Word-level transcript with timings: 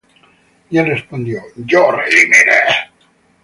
Y 0.71 0.79
él 0.79 0.87
respondió: 0.87 1.43
Yo 1.57 1.91
redimiré. 1.91 2.59